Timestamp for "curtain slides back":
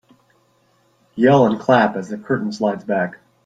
2.17-3.19